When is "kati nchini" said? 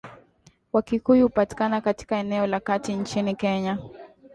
2.59-3.35